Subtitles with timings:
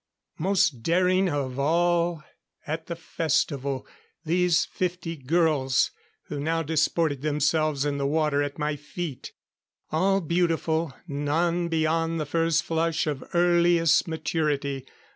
[0.39, 2.23] Most daring of all
[2.65, 3.85] at the festival,
[4.25, 5.91] these fifty girls
[6.23, 9.31] who now disported themselves in the water at my feet.
[9.91, 14.87] All beautiful, none beyond the first flush of earliest maturity.